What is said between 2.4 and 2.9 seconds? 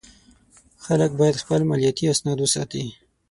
وساتي.